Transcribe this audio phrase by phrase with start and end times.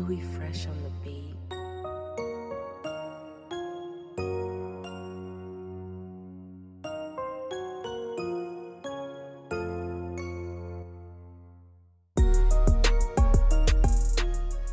[0.00, 1.36] Louis Fresh on the beat.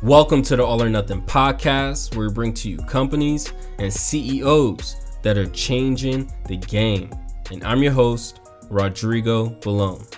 [0.02, 4.96] Welcome to the All or Nothing podcast, where we bring to you companies and CEOs
[5.22, 7.10] that are changing the game.
[7.50, 10.17] And I'm your host, Rodrigo Balone.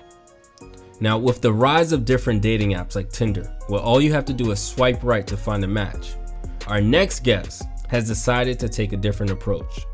[1.03, 4.35] Now, with the rise of different dating apps like Tinder, where all you have to
[4.35, 6.15] do is swipe right to find a match,
[6.67, 9.87] our next guest has decided to take a different approach.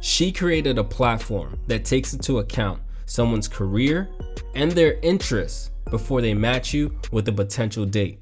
[0.00, 4.08] She created a platform that takes into account someone's career
[4.54, 8.18] and their interests before they match you with a potential date.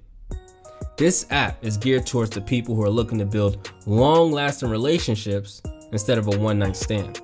[0.97, 5.62] This app is geared towards the people who are looking to build long lasting relationships
[5.91, 7.21] instead of a one night stand.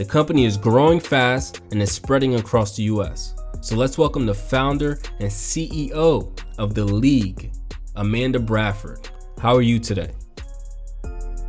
[0.00, 3.34] The company is growing fast and is spreading across the US.
[3.60, 7.52] So let's welcome the founder and CEO of The League,
[7.96, 9.10] Amanda Bradford.
[9.42, 10.12] How are you today?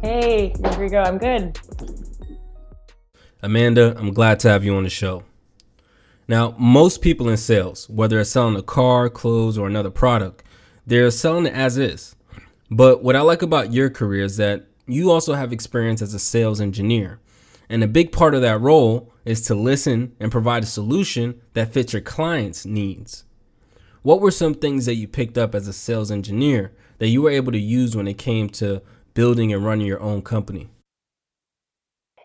[0.02, 1.58] Hey, Rodrigo, I'm good.
[3.42, 5.24] Amanda, I'm glad to have you on the show.
[6.28, 10.44] Now, most people in sales, whether it's selling a car, clothes, or another product,
[10.86, 12.18] they're selling it as is.
[12.70, 16.20] But what I like about your career is that you also have experience as a
[16.20, 17.22] sales engineer.
[17.72, 21.72] And a big part of that role is to listen and provide a solution that
[21.72, 23.24] fits your client's needs.
[24.02, 27.30] What were some things that you picked up as a sales engineer that you were
[27.30, 28.82] able to use when it came to
[29.14, 30.68] building and running your own company?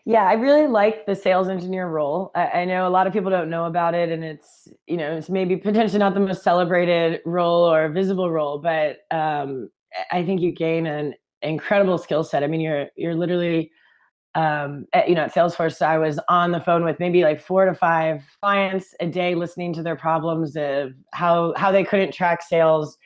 [0.04, 2.32] Yeah, I really like the sales engineer role.
[2.34, 5.28] I, know a lot of people don't know about it, and it's you know it's
[5.28, 9.70] maybe potentially not the most celebrated role or visible role, but um,
[10.10, 12.42] I think you gain an incredible skill set.
[12.42, 13.70] I mean, you're you're literally
[14.36, 15.82] um, at, you know at Salesforce.
[15.82, 19.72] I was on the phone with maybe like four to five clients a day, listening
[19.72, 22.96] to their problems of how how they couldn't track sales,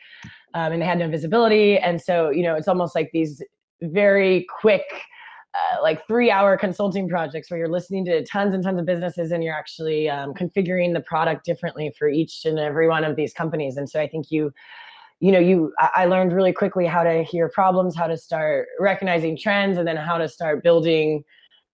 [0.55, 3.43] um, and they had no visibility, and so you know it's almost like these
[3.81, 4.85] very quick
[5.55, 9.33] uh, like three hour consulting projects where you're listening to tons and tons of businesses
[9.33, 13.33] and you're actually um, configuring the product differently for each and every one of these
[13.33, 14.53] companies and so i think you
[15.21, 19.37] you know you i learned really quickly how to hear problems how to start recognizing
[19.37, 21.23] trends and then how to start building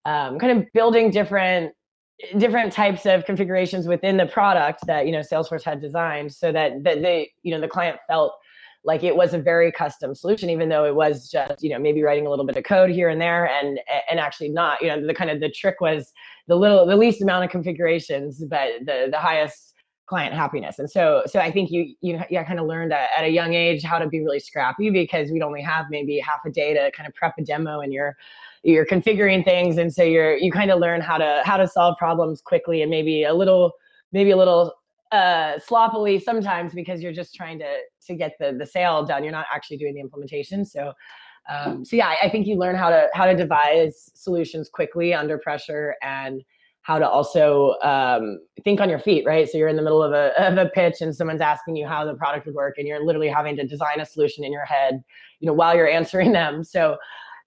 [0.05, 1.73] um, kind of building different
[2.37, 6.83] different types of configurations within the product that you know salesforce had designed so that
[6.83, 8.33] that they you know the client felt
[8.83, 12.01] like it was a very custom solution even though it was just you know maybe
[12.01, 13.79] writing a little bit of code here and there and
[14.09, 16.11] and actually not you know the kind of the trick was
[16.47, 19.66] the little the least amount of configurations but the the highest
[20.07, 23.25] client happiness and so so i think you you, you kind of learned at, at
[23.25, 26.49] a young age how to be really scrappy because we'd only have maybe half a
[26.49, 28.15] day to kind of prep a demo and you're
[28.63, 31.95] you're configuring things and so you're you kind of learn how to how to solve
[31.97, 33.73] problems quickly and maybe a little
[34.11, 34.73] maybe a little
[35.11, 39.23] uh, sloppily sometimes because you're just trying to to get the the sale done.
[39.23, 40.65] You're not actually doing the implementation.
[40.65, 40.93] So
[41.49, 45.13] um, so yeah, I, I think you learn how to how to devise solutions quickly
[45.13, 46.43] under pressure and
[46.87, 49.49] how to also um, think on your feet, right?
[49.49, 52.05] So you're in the middle of a, of a pitch and someone's asking you how
[52.05, 55.03] the product would work, and you're literally having to design a solution in your head,
[55.41, 56.63] you know, while you're answering them.
[56.63, 56.95] So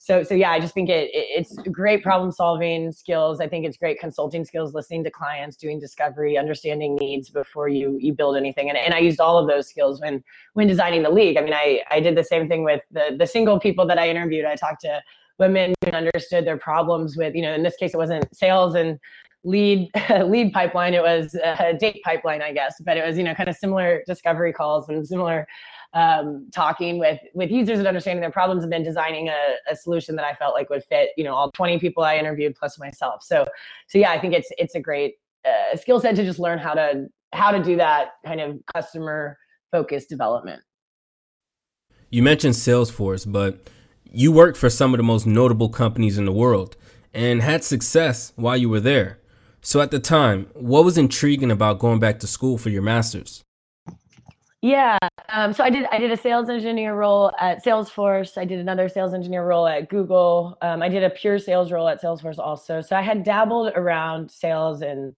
[0.03, 3.67] so so yeah i just think it, it, it's great problem solving skills i think
[3.67, 8.35] it's great consulting skills listening to clients doing discovery understanding needs before you you build
[8.35, 10.25] anything and, and i used all of those skills when
[10.55, 13.27] when designing the league i mean i i did the same thing with the the
[13.27, 15.03] single people that i interviewed i talked to
[15.39, 18.99] women who understood their problems with you know in this case it wasn't sales and
[19.45, 19.89] lead
[20.27, 23.49] lead pipeline it was a date pipeline i guess but it was you know kind
[23.49, 25.47] of similar discovery calls and similar
[25.93, 30.15] um, talking with with users and understanding their problems and then designing a, a solution
[30.17, 33.23] that I felt like would fit you know all 20 people I interviewed plus myself.
[33.23, 33.47] So
[33.89, 35.15] so yeah, I think it's it's a great
[35.45, 39.37] uh, skill set to just learn how to how to do that kind of customer
[39.73, 40.63] focused development.
[42.11, 43.69] You mentioned Salesforce, but
[44.05, 46.77] you worked for some of the most notable companies in the world
[47.15, 49.20] and had success while you were there.
[49.63, 53.43] So at the time, what was intriguing about going back to school for your master's?
[54.63, 54.99] Yeah.
[55.31, 58.37] Um, so I did I did a sales engineer role at Salesforce.
[58.37, 60.59] I did another sales engineer role at Google.
[60.61, 62.83] Um, I did a pure sales role at Salesforce also.
[62.83, 65.15] So I had dabbled around sales and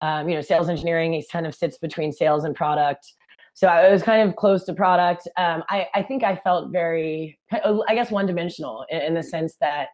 [0.00, 1.12] um, you know sales engineering.
[1.12, 3.12] It kind of sits between sales and product.
[3.52, 5.26] So I was kind of close to product.
[5.38, 9.56] Um, I, I think I felt very, I guess, one dimensional in, in, the sense
[9.62, 9.88] that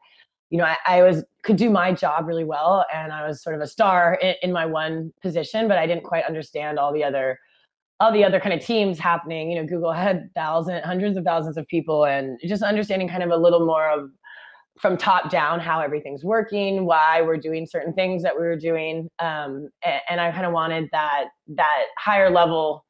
[0.53, 3.57] you know I, I, was could do my job really well, and I was sort
[3.57, 7.03] of a star in, in my one position, but I didn't quite understand all the
[7.03, 7.39] other
[7.99, 9.51] all the other kind of teams happening.
[9.51, 13.31] You know, Google had thousands, hundreds of thousands of people, and just understanding kind of
[13.31, 14.11] a little more of
[14.79, 19.09] from top down how everything's working, why we're doing certain things that we were doing,
[19.21, 22.85] um, and, and I kind of wanted that that higher level,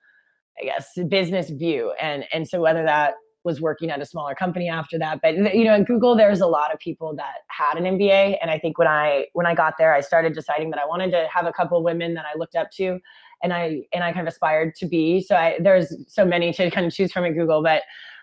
[0.61, 1.93] I guess, business view.
[2.01, 5.21] And and so whether that was working at a smaller company after that.
[5.23, 8.51] But you know, at Google, there's a lot of people that had an MBA, and
[8.51, 11.29] I think when I when I got there, I started deciding that I wanted to
[11.33, 12.99] have a couple of women that I looked up to,
[13.43, 15.21] and I and I kind of aspired to be.
[15.21, 17.83] So I there's so many to kind of choose from at Google, but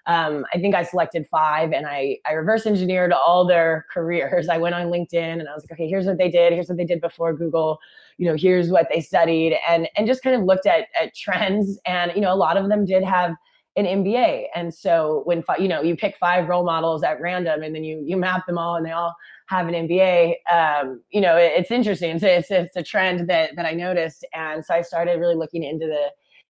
[0.10, 4.50] um, I think I selected five and I, I reverse engineered all their careers.
[4.50, 6.51] I went on LinkedIn and I was like, okay, here's what they did.
[6.51, 7.80] Here's what they did before Google.
[8.18, 11.80] You know, here's what they studied and, and just kind of looked at, at trends.
[11.86, 13.36] And, you know, a lot of them did have
[13.75, 14.45] an MBA.
[14.56, 18.04] And so when, you know, you pick five role models at random and then you,
[18.06, 19.16] you map them all and they all
[19.48, 22.16] have an MBA, um, you know, it, it's interesting.
[22.16, 24.25] It's, it's, it's a trend that, that I noticed.
[24.33, 26.10] And so I started really looking into the,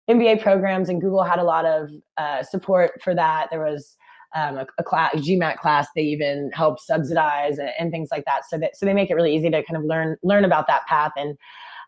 [0.08, 1.88] MBA programs, and Google had a lot of
[2.18, 3.48] uh, support for that.
[3.50, 3.96] There was
[4.34, 8.42] um, a, a, class, GMAT class, they even help subsidize and, and, things like that.
[8.48, 10.86] So that so they make it really easy to kind of learn learn about that
[10.86, 11.12] path.
[11.16, 11.38] And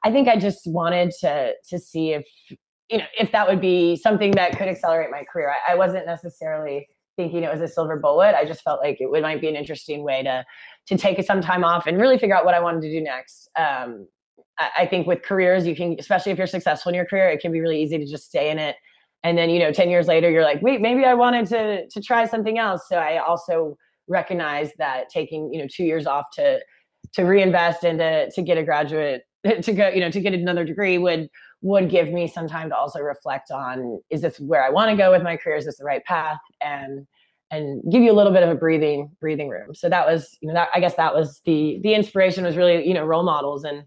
[0.05, 2.25] I think I just wanted to to see if
[2.91, 5.50] you know if that would be something that could accelerate my career.
[5.50, 8.35] I, I wasn't necessarily thinking it was a silver bullet.
[8.37, 10.44] I just felt like it would might be an interesting way to
[10.87, 13.50] to take some time off and really figure out what I wanted to do next.
[13.56, 14.06] Um,
[14.59, 17.53] I think with careers, you can, especially if you're successful in your career, it can
[17.53, 18.77] be really easy to just stay in it.
[19.23, 22.00] And then, you know, 10 years later, you're like, wait, maybe I wanted to, to
[22.00, 22.83] try something else.
[22.88, 23.77] So I also
[24.09, 26.61] recognize that taking, you know, two years off to,
[27.15, 29.23] to reinvest and to, to get a graduate,
[29.63, 31.29] to go, you know, to get another degree would,
[31.63, 34.97] would give me some time to also reflect on, is this where I want to
[34.97, 35.57] go with my career?
[35.57, 36.39] Is this the right path?
[36.61, 37.07] And,
[37.51, 39.73] and give you a little bit of a breathing, breathing room.
[39.75, 42.87] So that was, you know, that, I guess that was the, the inspiration was really,
[42.87, 43.85] you know, role models and,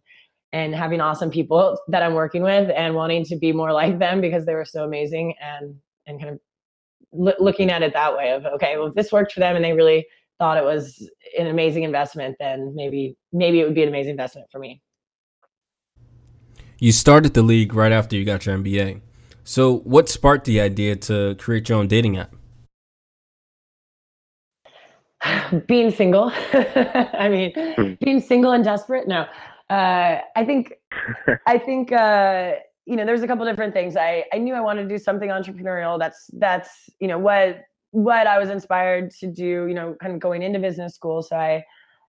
[0.52, 4.22] and having awesome people that I'm working with and wanting to be more like them
[4.22, 5.76] because they were so amazing and
[6.08, 6.40] and kind of
[7.28, 9.64] l- looking at it that way of okay well if this worked for them and
[9.64, 10.08] they really
[10.40, 11.08] thought it was
[11.38, 14.82] an amazing investment then maybe maybe it would be an amazing investment for me
[16.80, 19.02] you started the league right after you got your MBA
[19.44, 22.34] so what sparked the idea to create your own dating app
[25.68, 27.94] being single i mean hmm.
[28.04, 29.26] being single and desperate no
[29.70, 30.74] uh, I think,
[31.46, 32.54] I think, uh,
[32.86, 33.96] you know, there's a couple different things.
[33.96, 36.00] I, I knew I wanted to do something entrepreneurial.
[36.00, 37.62] That's, that's, you know, what,
[37.92, 41.22] what I was inspired to do, you know, kind of going into business school.
[41.22, 41.64] So I,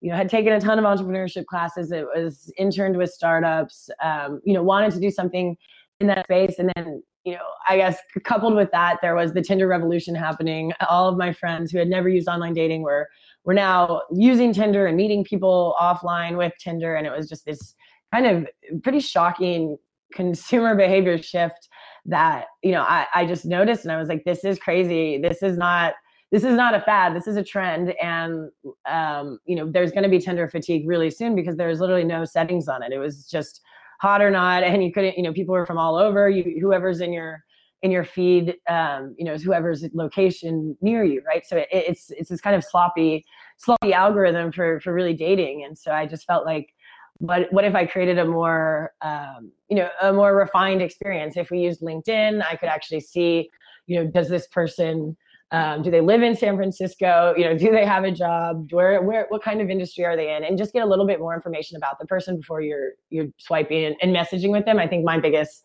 [0.01, 1.91] you know, had taken a ton of entrepreneurship classes.
[1.91, 5.57] It was interned with startups, um, you know, wanted to do something
[6.01, 6.59] in that space.
[6.59, 10.73] And then, you know, I guess coupled with that, there was the Tinder revolution happening.
[10.89, 13.09] All of my friends who had never used online dating were
[13.45, 16.97] we're now using Tinder and meeting people offline with Tinder.
[16.97, 17.75] And it was just this
[18.13, 19.79] kind of pretty shocking
[20.13, 21.69] consumer behavior shift
[22.07, 25.19] that, you know, I, I just noticed and I was like, this is crazy.
[25.19, 25.95] This is not,
[26.33, 27.15] this is not a fad.
[27.15, 27.95] This is a trend.
[28.03, 28.51] And,
[28.89, 32.25] um, you know, there's going to be Tinder fatigue really soon because there's literally no
[32.25, 32.93] settings on it.
[32.93, 33.61] It was just
[34.01, 34.63] hot or not.
[34.63, 37.45] And you couldn't, you know, people were from all over you, whoever's in your,
[37.83, 41.47] in your feed, um, you know, whoever's location near you, right?
[41.47, 43.25] So it, it's it's this kind of sloppy,
[43.59, 46.73] sloppy algorithm for for really dating, and so I just felt like,
[47.19, 51.37] what what if I created a more, um, you know, a more refined experience?
[51.37, 53.51] If we used LinkedIn, I could actually see,
[53.87, 55.17] you know, does this person
[55.53, 57.33] um, do they live in San Francisco?
[57.37, 58.69] You know, do they have a job?
[58.73, 60.43] Where, where, what kind of industry are they in?
[60.43, 63.85] And just get a little bit more information about the person before you're you're swiping
[63.85, 64.79] and, and messaging with them.
[64.79, 65.63] I think my biggest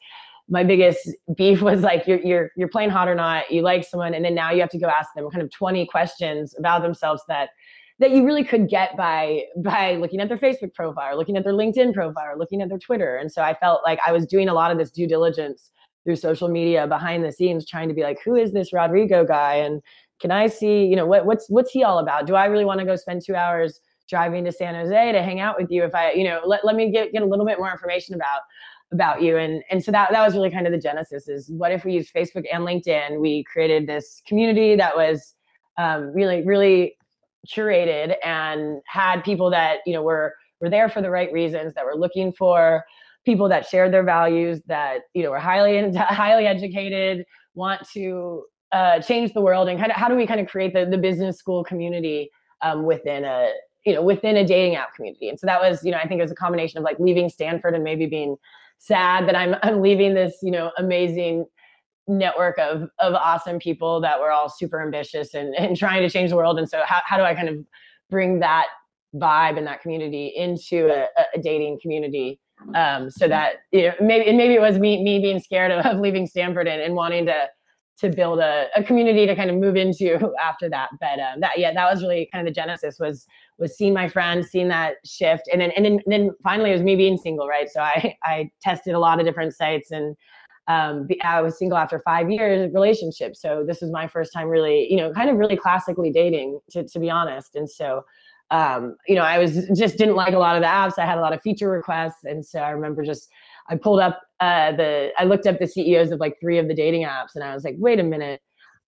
[0.49, 4.13] my biggest beef was like you're you're you're playing hot or not you like someone
[4.13, 7.23] and then now you have to go ask them kind of 20 questions about themselves
[7.27, 7.49] that
[7.99, 11.43] that you really could get by by looking at their facebook profile or looking at
[11.43, 14.25] their linkedin profile or looking at their twitter and so i felt like i was
[14.25, 15.71] doing a lot of this due diligence
[16.03, 19.55] through social media behind the scenes trying to be like who is this rodrigo guy?
[19.55, 19.81] And
[20.19, 22.27] can i see you know what what's what's he all about?
[22.27, 23.79] Do i really want to go spend two hours
[24.09, 26.75] driving to san jose to hang out with you if i you know let, let
[26.75, 28.41] me get, get a little bit more information about
[28.91, 29.37] about you?
[29.37, 31.93] And and so that that was really kind of the genesis is what if we
[31.93, 33.19] use facebook and linkedin?
[33.19, 35.35] We created this community that was
[35.77, 36.97] um, really really
[37.47, 41.85] curated and had people that you know were were there for the right reasons that
[41.85, 42.83] were looking for
[43.25, 48.99] people that shared their values that you know were highly highly educated want to uh,
[49.01, 51.37] change the world and kind of how do we kind of create the, the business
[51.37, 52.29] school community
[52.61, 53.49] um, within a
[53.85, 56.19] you know within a dating app community and so that was you know i think
[56.19, 58.37] it was a combination of like leaving stanford and maybe being
[58.81, 61.45] sad that I'm I'm leaving this, you know, amazing
[62.07, 66.31] network of of awesome people that were all super ambitious and, and trying to change
[66.31, 66.59] the world.
[66.59, 67.55] And so how, how do I kind of
[68.09, 68.67] bring that
[69.15, 72.39] vibe and that community into a, a dating community
[72.75, 75.85] um, so that you know maybe and maybe it was me me being scared of,
[75.85, 77.47] of leaving Stanford and, and wanting to
[77.99, 80.89] to build a, a community to kind of move into after that.
[80.99, 83.25] But um, that yeah, that was really kind of the genesis was
[83.57, 86.73] was seeing my friends, seeing that shift, and then and then, and then finally it
[86.73, 87.69] was me being single, right?
[87.69, 90.15] So I I tested a lot of different sites and
[90.67, 93.35] um, I was single after five years relationship.
[93.35, 96.87] So this was my first time really, you know, kind of really classically dating, to,
[96.87, 97.55] to be honest.
[97.55, 98.03] And so,
[98.51, 100.99] um, you know, I was just didn't like a lot of the apps.
[100.99, 103.29] I had a lot of feature requests, and so I remember just
[103.69, 106.75] I pulled up uh, the I looked up the CEOs of like three of the
[106.75, 108.41] dating apps, and I was like, wait a minute.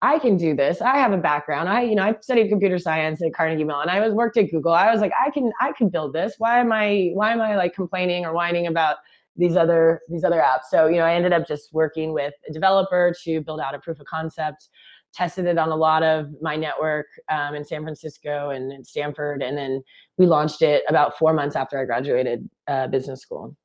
[0.04, 0.80] I can do this.
[0.80, 1.68] I have a background.
[1.68, 3.88] I, you know, I studied computer science at Carnegie Mellon.
[3.88, 4.72] I was worked at Google.
[4.72, 6.34] I was like, I can, I can build this.
[6.38, 8.96] Why am I, why am I like complaining or whining about
[9.36, 10.64] these other these other apps.
[10.70, 13.78] So you know, I ended up just working with a developer to build out a
[13.78, 14.68] proof of concept.
[15.14, 19.42] Tested it on a lot of my network um, in San Francisco and in Stanford,
[19.42, 19.82] and then
[20.16, 23.56] we launched it about four months after I graduated uh, business school.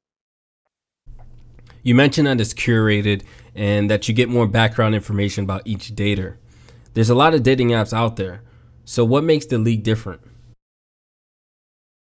[1.84, 3.24] You mentioned that it's curated
[3.56, 6.36] and that you get more background information about each dater.
[6.94, 8.42] There's a lot of dating apps out there.
[8.84, 10.22] So, what makes the league different?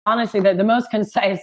[0.06, 1.42] Honestly, the, the most concise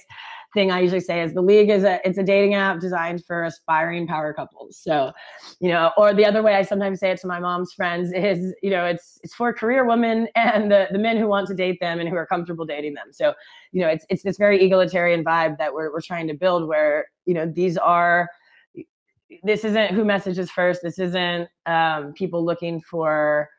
[0.57, 3.45] thing I usually say is the league is a it's a dating app designed for
[3.45, 4.77] aspiring power couples.
[4.77, 5.13] So,
[5.61, 8.55] you know, or the other way I sometimes say it to my mom's friends is,
[8.63, 11.79] you know, it's it's for career women and the, the men who want to date
[11.81, 13.13] them and who are comfortable dating them.
[13.13, 13.35] So,
[13.73, 17.07] you know, it's it's this very egalitarian vibe that we're we're trying to build where,
[17.27, 18.29] you know, these are
[19.43, 20.83] this isn't who messages first.
[20.83, 23.51] This isn't um, people looking for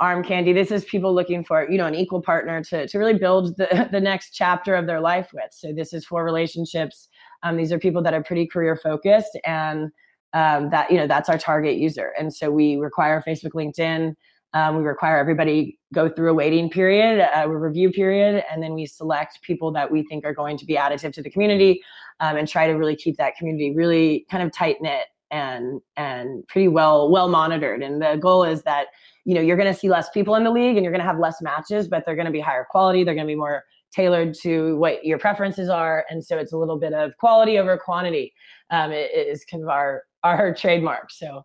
[0.00, 0.52] arm candy.
[0.52, 3.88] This is people looking for you know an equal partner to, to really build the,
[3.92, 5.50] the next chapter of their life with.
[5.52, 7.08] So this is for relationships.
[7.42, 9.90] Um, these are people that are pretty career focused and
[10.32, 12.12] um, that you know that's our target user.
[12.18, 14.14] And so we require facebook linkedin.
[14.52, 18.84] Um, we require everybody go through a waiting period a review period and then we
[18.84, 21.80] select people that we think are going to be additive to the community
[22.18, 26.46] um, and try to really keep that community really kind of tight knit and and
[26.48, 27.82] pretty well well monitored.
[27.82, 28.88] And the goal is that
[29.24, 31.06] you know, you're going to see less people in the league and you're going to
[31.06, 33.04] have less matches, but they're going to be higher quality.
[33.04, 36.04] They're going to be more tailored to what your preferences are.
[36.08, 38.32] And so it's a little bit of quality over quantity
[38.70, 41.10] um, is kind of our, our trademark.
[41.10, 41.42] So,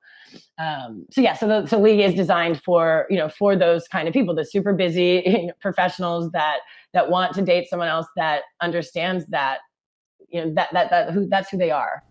[0.60, 4.08] um, so yeah, so the so league is designed for, you know, for those kind
[4.08, 6.60] of people, the super busy professionals that,
[6.94, 9.60] that want to date someone else that understands that,
[10.29, 12.03] you know, that, that, that who, that's who they are.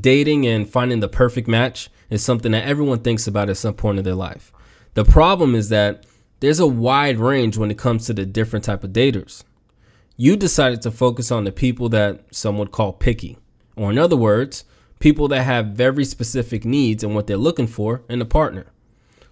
[0.00, 3.98] Dating and finding the perfect match is something that everyone thinks about at some point
[3.98, 4.52] in their life.
[4.98, 6.04] The problem is that
[6.40, 9.44] there's a wide range when it comes to the different type of daters.
[10.16, 13.38] You decided to focus on the people that some would call picky,
[13.76, 14.64] or in other words,
[14.98, 18.72] people that have very specific needs and what they're looking for in a partner.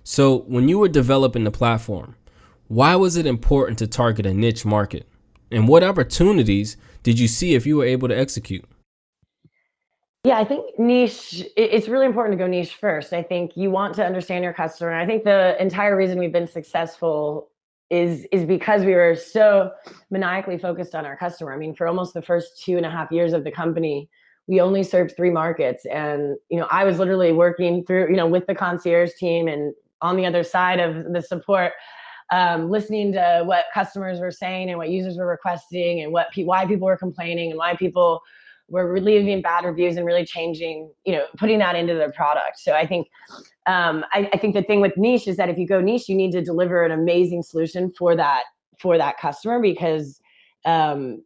[0.04, 2.14] So, when you were developing the platform,
[2.68, 5.08] why was it important to target a niche market?
[5.50, 8.64] And what opportunities did you see if you were able to execute?
[10.26, 13.12] Yeah, I think niche, it's really important to go niche first.
[13.12, 14.92] I think you want to understand your customer.
[14.92, 17.48] I think the entire reason we've been successful
[17.90, 19.70] is is because we were so
[20.10, 21.54] maniacally focused on our customer.
[21.54, 24.10] I mean, for almost the first two and a half years of the company,
[24.48, 25.86] we only served three markets.
[25.86, 29.74] And, you know, I was literally working through, you know, with the concierge team and
[30.02, 31.72] on the other side of the support,
[32.32, 36.42] um, listening to what customers were saying and what users were requesting and what pe-
[36.42, 38.22] why people were complaining and why people
[38.68, 42.58] we're leaving bad reviews and really changing, you know, putting that into the product.
[42.58, 43.06] So I think,
[43.66, 46.16] um, I, I think the thing with niche is that if you go niche, you
[46.16, 48.44] need to deliver an amazing solution for that
[48.80, 50.20] for that customer because
[50.64, 51.22] um,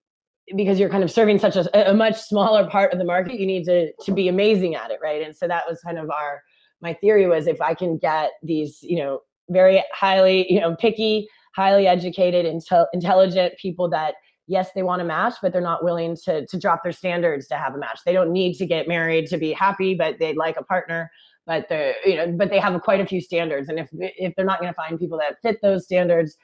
[0.56, 3.40] because you're kind of serving such a, a much smaller part of the market.
[3.40, 5.22] You need to to be amazing at it, right?
[5.22, 6.42] And so that was kind of our
[6.82, 11.28] my theory was if I can get these, you know, very highly, you know, picky,
[11.54, 14.14] highly educated, intel- intelligent people that
[14.50, 17.56] yes, they want a match, but they're not willing to to drop their standards to
[17.56, 18.00] have a match.
[18.04, 21.10] They don't need to get married to be happy, but they'd like a partner.
[21.46, 24.44] But they're you know, but they have quite a few standards, and if if they're
[24.44, 26.36] not going to find people that fit those standards,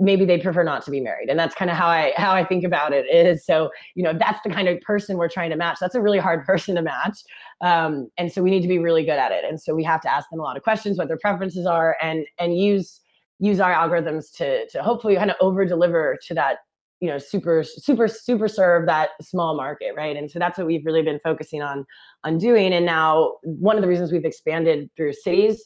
[0.00, 2.44] maybe they prefer not to be married and that's kind of how i how i
[2.44, 5.56] think about it is so you know that's the kind of person we're trying to
[5.56, 7.18] match that's a really hard person to match
[7.60, 10.00] um, and so we need to be really good at it and so we have
[10.00, 13.00] to ask them a lot of questions what their preferences are and and use
[13.38, 16.58] use our algorithms to to hopefully kind of over deliver to that
[17.04, 20.16] you know super super super serve that small market right?
[20.16, 21.84] And so that's what we've really been focusing on
[22.24, 22.72] on doing.
[22.72, 25.62] And now one of the reasons we've expanded through cities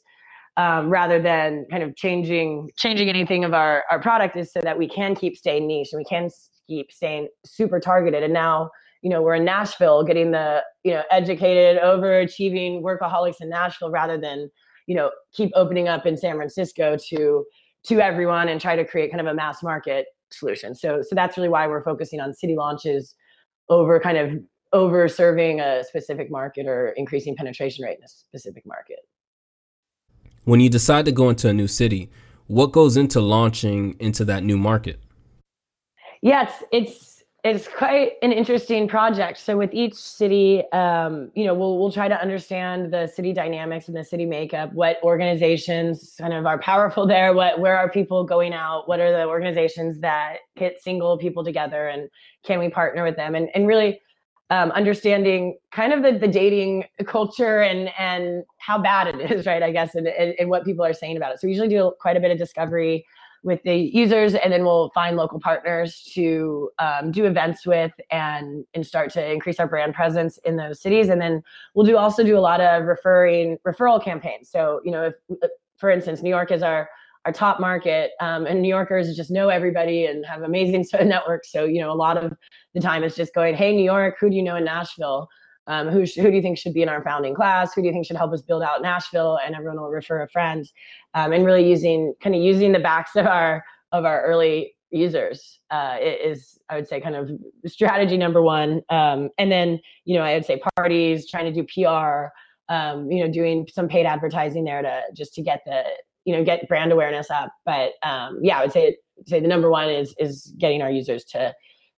[0.56, 4.76] um, rather than kind of changing changing anything of our our product is so that
[4.76, 6.28] we can keep staying niche and we can
[6.66, 8.24] keep staying super targeted.
[8.24, 8.70] And now
[9.02, 14.18] you know we're in nashville getting the you know educated overachieving workaholics in nashville rather
[14.18, 14.50] than
[14.88, 17.44] you know keep opening up in san francisco to
[17.84, 20.74] to everyone and try to create kind of a mass market solution.
[20.74, 23.14] So so that's really why we're focusing on city launches
[23.68, 24.32] over kind of
[24.72, 28.98] over serving a specific market or increasing penetration rate in a specific market.
[30.44, 32.10] When you decide to go into a new city,
[32.46, 34.98] what goes into launching into that new market?
[36.22, 39.38] Yeah, it's it's it's quite an interesting project.
[39.38, 43.86] So with each city, um, you know, we'll we'll try to understand the city dynamics
[43.86, 44.72] and the city makeup.
[44.72, 47.32] What organizations kind of are powerful there?
[47.32, 48.88] What where are people going out?
[48.88, 51.86] What are the organizations that hit single people together?
[51.86, 52.10] And
[52.44, 53.36] can we partner with them?
[53.36, 54.00] And and really
[54.50, 59.62] um, understanding kind of the, the dating culture and and how bad it is, right?
[59.62, 61.40] I guess, and, and, and what people are saying about it.
[61.40, 63.06] So we usually do quite a bit of discovery
[63.42, 68.64] with the users, and then we'll find local partners to um, do events with and
[68.74, 71.08] and start to increase our brand presence in those cities.
[71.08, 71.42] And then
[71.74, 74.50] we'll do also do a lot of referring referral campaigns.
[74.50, 76.88] So you know, if for instance, New York is our
[77.24, 81.52] our top market, um, and New Yorkers just know everybody and have amazing networks.
[81.52, 82.32] So you know, a lot of
[82.74, 85.28] the time it's just going, "Hey, New York, who do you know in Nashville?"
[85.68, 87.74] Um, who, who do you think should be in our founding class?
[87.74, 89.38] Who do you think should help us build out Nashville?
[89.44, 90.66] And everyone will refer a friend,
[91.14, 95.60] um, and really using kind of using the backs of our of our early users
[95.70, 97.30] uh, is I would say kind of
[97.66, 98.82] strategy number one.
[98.88, 102.28] Um, and then you know I would say parties, trying to do PR,
[102.72, 105.84] um, you know, doing some paid advertising there to just to get the
[106.24, 107.52] you know get brand awareness up.
[107.64, 108.96] But um, yeah, I would say
[109.26, 111.54] say the number one is is getting our users to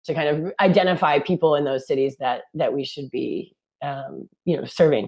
[0.05, 4.57] to kind of identify people in those cities that that we should be um, you
[4.57, 5.07] know, serving.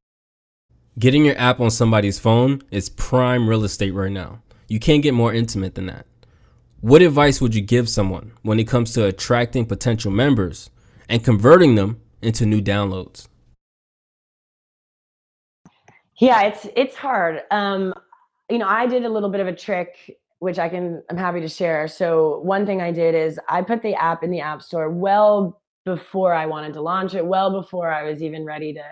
[0.99, 4.43] Getting your app on somebody's phone is prime real estate right now.
[4.69, 6.07] You can't get more intimate than that.
[6.81, 10.71] What advice would you give someone when it comes to attracting potential members
[11.09, 13.29] and converting them into new downloads?
[16.19, 17.43] Yeah, it's it's hard.
[17.51, 17.95] Um,
[18.51, 21.41] you know, I did a little bit of a trick which I can I'm happy
[21.41, 21.87] to share.
[21.87, 25.61] So one thing I did is I put the app in the App Store well
[25.95, 28.85] before I wanted to launch it, well before I was even ready to,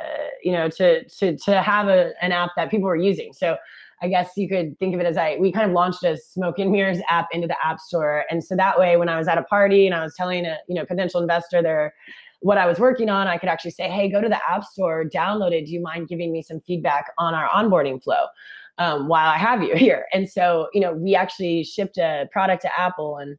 [0.42, 3.32] you know, to to to have a, an app that people were using.
[3.32, 3.56] So
[4.00, 6.58] I guess you could think of it as I we kind of launched a smoke
[6.58, 8.24] and mirrors app into the app store.
[8.30, 10.58] And so that way when I was at a party and I was telling a,
[10.68, 11.94] you know, potential investor there
[12.40, 15.04] what I was working on, I could actually say, hey, go to the app store,
[15.04, 15.66] download it.
[15.66, 18.26] Do you mind giving me some feedback on our onboarding flow?
[18.78, 20.06] Um, while I have you here.
[20.12, 23.36] And so, you know, we actually shipped a product to Apple and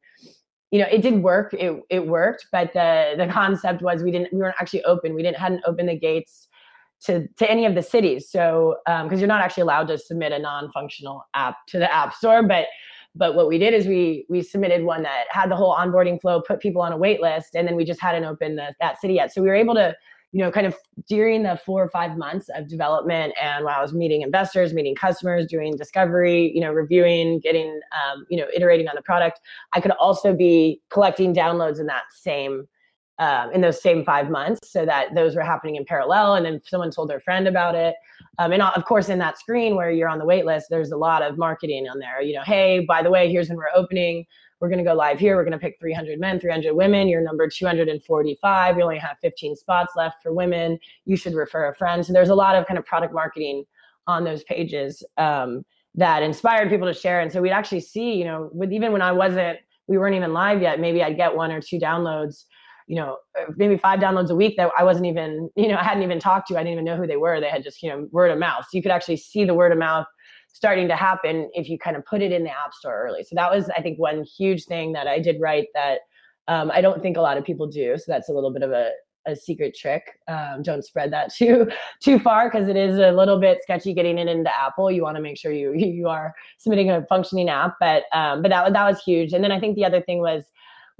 [0.72, 4.32] you know it did work it it worked but the the concept was we didn't
[4.32, 6.50] we weren't actually open we didn't hadn't opened the gates
[7.02, 8.30] to to any of the cities.
[8.30, 12.14] So because um, you're not actually allowed to submit a non-functional app to the app
[12.14, 12.66] store but
[13.16, 16.42] but what we did is we we submitted one that had the whole onboarding flow
[16.42, 19.16] put people on a wait list and then we just hadn't opened the, that city
[19.16, 19.34] yet.
[19.34, 19.96] So we were able to
[20.32, 20.76] you know, kind of
[21.08, 24.94] during the four or five months of development and while I was meeting investors, meeting
[24.94, 29.40] customers, doing discovery, you know, reviewing, getting, um, you know, iterating on the product,
[29.74, 32.68] I could also be collecting downloads in that same,
[33.20, 36.36] um, in those same five months so that those were happening in parallel.
[36.36, 37.96] And then someone told their friend about it.
[38.38, 40.98] Um, and of course, in that screen where you're on the wait list, there's a
[40.98, 42.22] lot of marketing on there.
[42.22, 44.26] You know, hey, by the way, here's when we're opening
[44.60, 45.36] we're going to go live here.
[45.36, 47.08] We're going to pick 300 men, 300 women.
[47.08, 48.76] You're number 245.
[48.76, 50.78] we only have 15 spots left for women.
[51.06, 52.06] You should refer a friend.
[52.06, 53.64] So there's a lot of kind of product marketing
[54.08, 55.64] on those pages um,
[55.96, 57.22] that inspired people to share.
[57.22, 60.34] And so we'd actually see, you know, with even when I wasn't, we weren't even
[60.34, 62.44] live yet, maybe I'd get one or two downloads
[62.90, 63.18] you know,
[63.56, 66.48] maybe five downloads a week that I wasn't even, you know, I hadn't even talked
[66.48, 66.56] to.
[66.56, 67.40] I didn't even know who they were.
[67.40, 68.64] They had just, you know, word of mouth.
[68.64, 70.08] So you could actually see the word of mouth
[70.52, 73.22] starting to happen if you kind of put it in the app store early.
[73.22, 76.00] So that was, I think, one huge thing that I did right that
[76.48, 77.96] um, I don't think a lot of people do.
[77.96, 78.90] So that's a little bit of a,
[79.28, 80.02] a secret trick.
[80.28, 81.70] Um, don't spread that too
[82.02, 84.90] too far because it is a little bit sketchy getting it into Apple.
[84.90, 88.50] You want to make sure you you are submitting a functioning app, but um, but
[88.50, 89.32] that that was huge.
[89.32, 90.46] And then I think the other thing was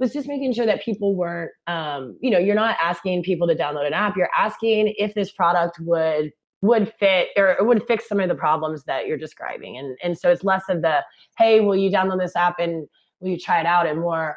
[0.00, 3.54] was just making sure that people weren't um, you know you're not asking people to
[3.54, 4.16] download an app.
[4.16, 6.32] You're asking if this product would
[6.62, 9.76] would fit or would fix some of the problems that you're describing.
[9.76, 11.04] And and so it's less of the
[11.38, 12.88] hey, will you download this app and
[13.20, 14.36] will you try it out, and more,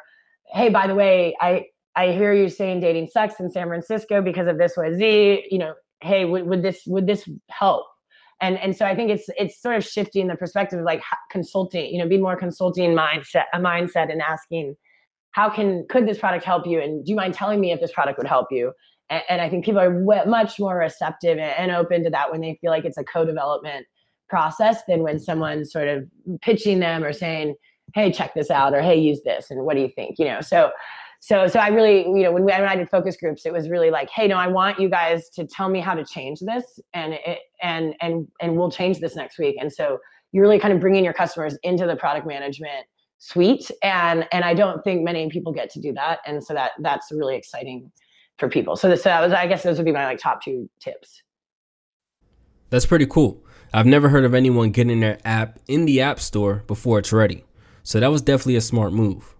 [0.52, 1.64] hey, by the way, I
[1.96, 5.46] I hear you saying dating sex in San Francisco because of this was Z.
[5.50, 7.86] You know, hey, would, would this would this help?
[8.40, 11.92] And and so I think it's it's sort of shifting the perspective of like consulting.
[11.92, 14.76] You know, be more consulting mindset a mindset and asking
[15.34, 17.92] how can could this product help you and do you mind telling me if this
[17.92, 18.72] product would help you
[19.10, 19.90] and, and I think people are
[20.26, 23.86] much more receptive and open to that when they feel like it's a co-development
[24.28, 26.04] process than when someone's sort of
[26.40, 27.54] pitching them or saying,
[27.94, 30.18] "Hey, check this out," or "Hey, use this," and what do you think?
[30.18, 30.70] You know, so.
[31.20, 33.70] So, so I really, you know, when, we, when I did focus groups, it was
[33.70, 36.78] really like, hey, no, I want you guys to tell me how to change this,
[36.92, 39.56] and it, and and and we'll change this next week.
[39.58, 40.00] And so
[40.32, 42.84] you're really kind of bringing your customers into the product management
[43.24, 46.72] suite, and and I don't think many people get to do that, and so that
[46.80, 47.90] that's really exciting
[48.38, 48.76] for people.
[48.76, 51.22] So, this, so that was, I guess, those would be my like top two tips.
[52.70, 53.42] That's pretty cool.
[53.72, 57.44] I've never heard of anyone getting their app in the app store before it's ready.
[57.82, 59.34] So that was definitely a smart move.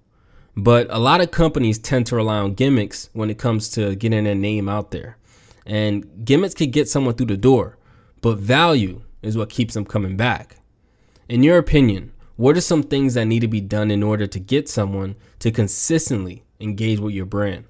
[0.56, 4.24] But a lot of companies tend to rely on gimmicks when it comes to getting
[4.24, 5.18] their name out there.
[5.66, 7.78] And gimmicks could get someone through the door,
[8.20, 10.56] but value is what keeps them coming back.
[11.28, 14.40] In your opinion, what are some things that need to be done in order to
[14.40, 17.64] get someone to consistently engage with your brand?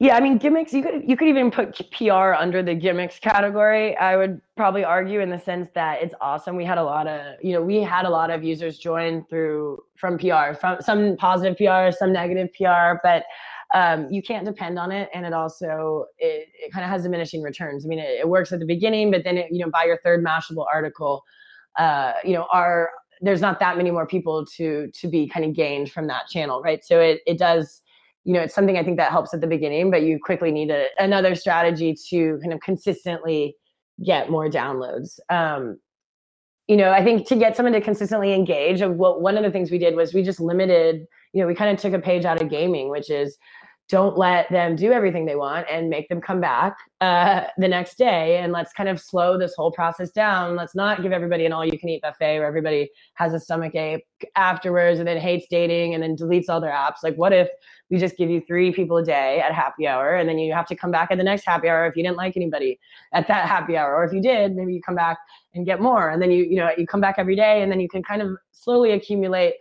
[0.00, 0.72] Yeah, I mean gimmicks.
[0.72, 3.96] You could you could even put PR under the gimmicks category.
[3.96, 6.54] I would probably argue in the sense that it's awesome.
[6.54, 9.82] We had a lot of you know we had a lot of users join through
[9.96, 13.24] from PR, from some positive PR, some negative PR, but
[13.74, 17.42] um, you can't depend on it, and it also it, it kind of has diminishing
[17.42, 17.84] returns.
[17.84, 19.98] I mean, it, it, works at the beginning, but then it, you know by your
[20.04, 21.24] third Mashable article,
[21.78, 25.54] uh, you know our there's not that many more people to to be kind of
[25.54, 26.84] gained from that channel, right?
[26.84, 27.82] So it it does
[28.24, 30.70] you know, it's something I think that helps at the beginning, but you quickly need
[30.70, 33.56] a, another strategy to kind of consistently
[34.04, 35.18] get more downloads.
[35.30, 35.78] Um,
[36.66, 39.70] you know, I think to get someone to consistently engage, what one of the things
[39.70, 42.42] we did was we just limited, you know, we kind of took a page out
[42.42, 43.38] of gaming, which is
[43.88, 47.96] don't let them do everything they want and make them come back uh, the next
[47.96, 50.56] day and let's kind of slow this whole process down.
[50.56, 53.74] Let's not give everybody an all you can eat buffet where everybody has a stomach
[53.74, 54.04] ache
[54.36, 56.96] afterwards and then hates dating and then deletes all their apps.
[57.02, 57.48] Like what if
[57.88, 60.66] we just give you three people a day at happy hour and then you have
[60.66, 62.78] to come back at the next happy hour if you didn't like anybody
[63.14, 63.96] at that happy hour?
[63.96, 65.16] Or if you did maybe you come back
[65.54, 66.10] and get more.
[66.10, 68.20] And then you you know you come back every day and then you can kind
[68.20, 69.54] of slowly accumulate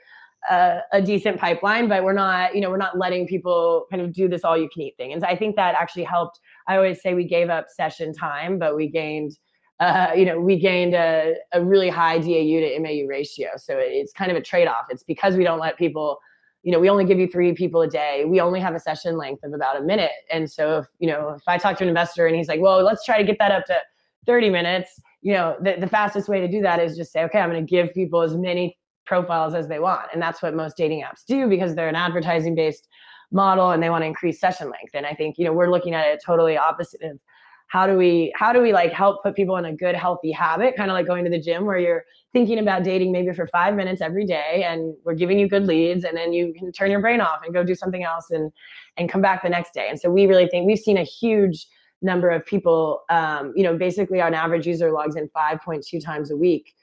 [0.49, 4.13] a, a, decent pipeline, but we're not, you know, we're not letting people kind of
[4.13, 5.11] do this all you can eat thing.
[5.13, 6.39] And so I think that actually helped.
[6.67, 9.37] I always say we gave up session time, but we gained,
[9.79, 13.49] uh, you know, we gained a, a really high DAU to MAU ratio.
[13.57, 14.85] So it's kind of a trade off.
[14.89, 16.19] It's because we don't let people,
[16.63, 18.25] you know, we only give you three people a day.
[18.25, 20.11] We only have a session length of about a minute.
[20.31, 22.83] And so if, you know, if I talk to an investor and he's like, well,
[22.83, 23.77] let's try to get that up to
[24.25, 27.39] 30 minutes, you know, the, the fastest way to do that is just say, okay,
[27.39, 28.77] I'm going to give people as many
[29.07, 30.07] profiles as they want.
[30.13, 32.87] And that's what most dating apps do because they're an advertising based
[33.31, 34.91] model and they want to increase session length.
[34.93, 37.19] And I think, you know, we're looking at it totally opposite of
[37.67, 40.75] how do we how do we like help put people in a good healthy habit
[40.75, 43.75] kind of like going to the gym where you're thinking about dating maybe for five
[43.75, 47.01] minutes every day and we're giving you good leads and then you can turn your
[47.01, 48.51] brain off and go do something else and
[48.95, 51.67] and come back the next day and so we really think we've seen a huge
[52.01, 56.37] number of people um, you know basically on average user logs in 5.2 times a
[56.37, 56.73] week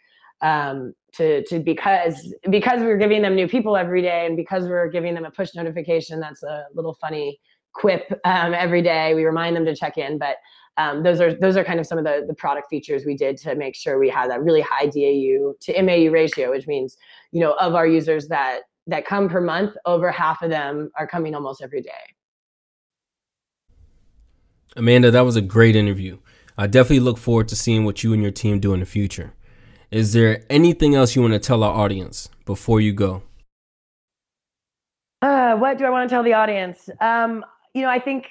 [0.45, 4.65] um, to to because because we are giving them new people every day and because
[4.65, 7.41] we're giving them a push notification that's a little funny
[7.73, 9.15] quip um, every day.
[9.15, 10.37] We remind them to check in but
[10.77, 13.39] um, those are those are kind of some of the the product features we did
[13.39, 16.97] to make sure we had that really high DAU to MAU ratio which means
[17.33, 21.07] you know of our users that that come per month over half of them are
[21.07, 21.91] coming almost every day.
[24.77, 26.19] Amanda that was a great interview.
[26.59, 29.33] I definitely look forward to seeing what you and your team do in the future
[29.95, 33.23] is there anything else you want to tell our audience before you go?
[35.23, 36.91] Uh, what do I want to tell the audience?
[37.01, 38.27] Um, you know, I think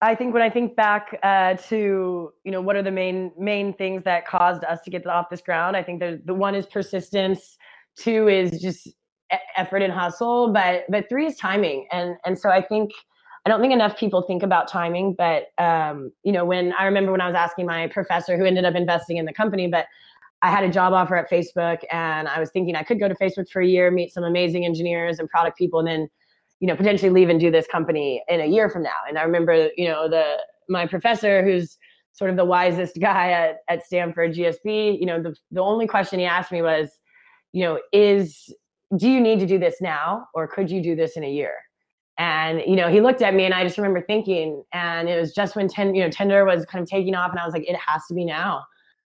[0.00, 3.74] I think when I think back uh, to you know what are the main main
[3.74, 6.64] things that caused us to get off this ground, I think the the one is
[6.64, 7.58] persistence,
[7.96, 8.88] two is just
[9.56, 12.92] effort and hustle, but but three is timing, and and so I think
[13.44, 15.14] I don't think enough people think about timing.
[15.14, 18.64] But um, you know, when I remember when I was asking my professor who ended
[18.64, 19.86] up investing in the company, but
[20.42, 23.14] I had a job offer at Facebook and I was thinking I could go to
[23.14, 26.08] Facebook for a year, meet some amazing engineers and product people, and then,
[26.60, 28.96] you know, potentially leave and do this company in a year from now.
[29.08, 31.76] And I remember, you know, the my professor who's
[32.12, 36.18] sort of the wisest guy at, at Stanford GSB, you know, the, the only question
[36.18, 36.88] he asked me was,
[37.52, 38.54] you know, is
[38.96, 41.52] do you need to do this now or could you do this in a year?
[42.16, 45.34] And you know, he looked at me and I just remember thinking, and it was
[45.34, 47.66] just when ten, you know, Tinder was kind of taking off, and I was like,
[47.66, 48.62] it has to be now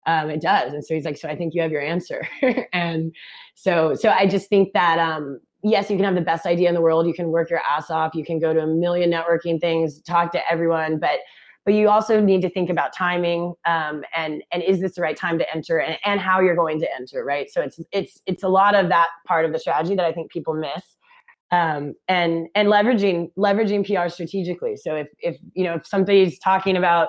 [0.07, 0.73] um, it does.
[0.73, 2.27] And so he's like, so I think you have your answer.
[2.73, 3.15] and
[3.55, 6.75] so, so I just think that, um, yes, you can have the best idea in
[6.75, 7.07] the world.
[7.07, 8.15] You can work your ass off.
[8.15, 11.21] You can go to a million networking things, talk to everyone, but,
[11.65, 15.17] but you also need to think about timing um, and and is this the right
[15.17, 18.43] time to enter and, and how you're going to enter right so it's it's it's
[18.43, 20.97] a lot of that part of the strategy that i think people miss
[21.53, 26.77] um, and and leveraging leveraging pr strategically so if if you know if somebody's talking
[26.77, 27.09] about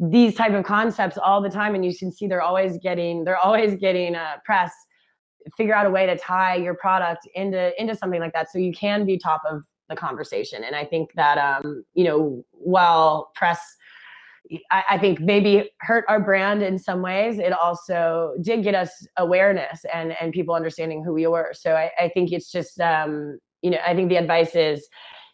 [0.00, 3.38] these type of concepts all the time and you can see they're always getting they're
[3.38, 4.72] always getting uh, press.
[5.56, 8.72] Figure out a way to tie your product into into something like that so you
[8.72, 13.58] can be top of the conversation and i think that um you know while press
[14.70, 19.06] I, I think maybe hurt our brand in some ways it also did get us
[19.16, 21.52] awareness and and people understanding who we were.
[21.54, 24.88] So i, I think it's just um you know i think the advice is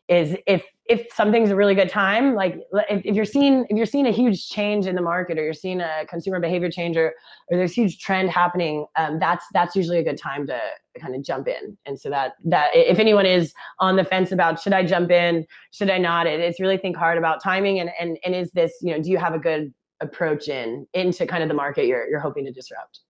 [0.09, 3.87] is if if something's a really good time, like if, if, you're seeing if you're
[3.87, 7.13] seeing a huge change in the market or you're seeing a consumer behavior change or,
[7.51, 10.61] or there's huge trend happening, um, that's that's usually a good time to
[11.01, 11.77] kind of jump in.
[11.87, 15.45] And so that that if anyone is on the fence about should I jump in,
[15.73, 18.73] should I not, it, it's really think hard about timing and and and is this
[18.81, 22.09] you know do you have a good approach in into kind of the market you're
[22.09, 23.01] you're hoping to disrupt.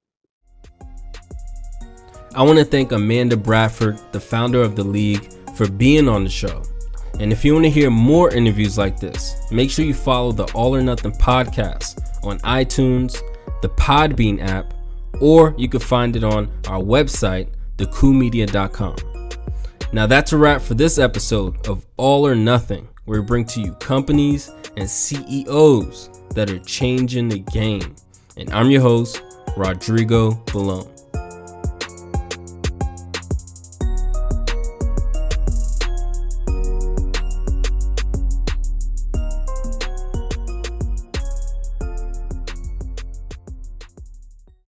[2.35, 6.31] I want to thank Amanda Bradford, the founder of the league, for being on the
[6.31, 6.63] show.
[7.19, 10.45] And if you want to hear more interviews like this, make sure you follow the
[10.53, 13.23] All or Nothing podcast on iTunes,
[13.63, 14.75] the Podbean app,
[15.21, 17.49] or you can find it on our website,
[17.79, 18.97] thecoolmedia.com.
[19.93, 23.61] Now that's a wrap for this episode of All or Nothing, where we bring to
[23.61, 27.97] you companies and CEOs that are changing the game.
[28.37, 29.23] And I'm your host,
[29.57, 30.96] Rodrigo Balone.